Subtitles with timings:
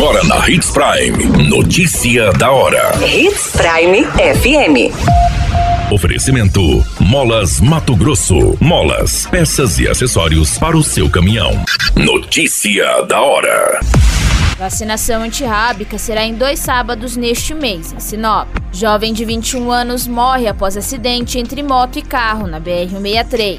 [0.00, 1.46] Agora na Hits Prime.
[1.46, 2.90] Notícia da hora.
[3.06, 5.92] Hits Prime FM.
[5.92, 8.56] Oferecimento: Molas Mato Grosso.
[8.58, 11.50] Molas, peças e acessórios para o seu caminhão.
[11.94, 13.78] Notícia da hora.
[14.58, 18.48] Vacinação antirrábica será em dois sábados neste mês, em Sinop.
[18.72, 23.58] Jovem de 21 anos morre após acidente entre moto e carro na BR-163.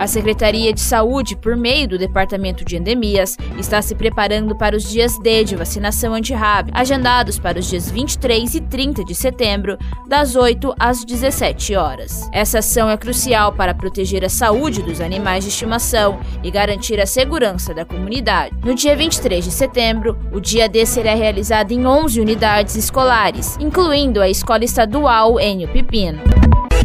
[0.00, 4.88] A Secretaria de Saúde, por meio do Departamento de Endemias, está se preparando para os
[4.88, 9.76] dias D de vacinação antirrábica, agendados para os dias 23 e 30 de setembro,
[10.08, 12.26] das 8 às 17 horas.
[12.32, 17.04] Essa ação é crucial para proteger a saúde dos animais de estimação e garantir a
[17.04, 18.56] segurança da comunidade.
[18.64, 24.22] No dia 23 de setembro, o dia D será realizado em 11 unidades escolares, incluindo
[24.22, 26.22] a Escola Estadual Enio Pipino.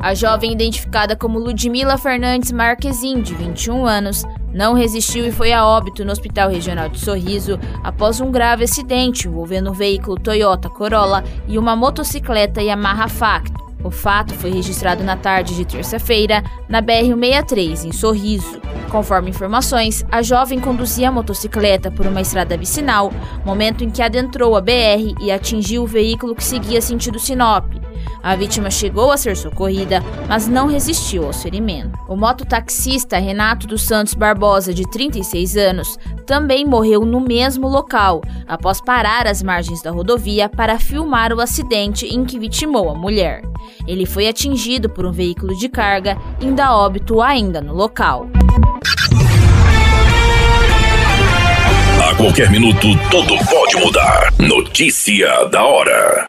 [0.00, 5.66] A jovem identificada como Ludmila Fernandes Marquezin, de 21 anos, não resistiu e foi a
[5.66, 11.24] óbito no Hospital Regional de Sorriso após um grave acidente envolvendo um veículo Toyota Corolla
[11.48, 13.58] e uma motocicleta Yamaha Facto.
[13.82, 18.60] O fato foi registrado na tarde de terça-feira na BR-163, em Sorriso.
[18.90, 23.12] Conforme informações, a jovem conduzia a motocicleta por uma estrada vicinal,
[23.44, 27.77] momento em que adentrou a BR e atingiu o veículo que seguia sentido Sinop.
[28.22, 31.98] A vítima chegou a ser socorrida, mas não resistiu aos ferimentos.
[32.08, 38.80] O mototaxista Renato dos Santos Barbosa, de 36 anos, também morreu no mesmo local, após
[38.80, 43.42] parar às margens da rodovia para filmar o acidente em que vitimou a mulher.
[43.86, 48.28] Ele foi atingido por um veículo de carga, ainda óbito ainda no local.
[52.08, 54.32] A qualquer minuto, tudo pode mudar.
[54.38, 56.28] Notícia da hora.